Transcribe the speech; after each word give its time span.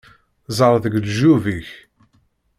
Ẓer 0.57 0.75
deg 0.83 0.93
leǧyub-ik! 1.03 1.69